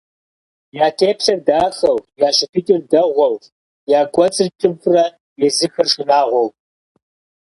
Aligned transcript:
Я 0.85 0.87
теплъэр 0.99 1.39
дахэу, 1.47 1.97
я 2.27 2.29
щытыкӀэр 2.37 2.81
дэгъуэу, 2.91 3.35
я 3.99 4.01
кӀуэцӀыр 4.13 4.49
кӀыфӀрэ, 4.59 5.05
езыхэр 5.45 5.87
шынагъуэу. 5.91 6.47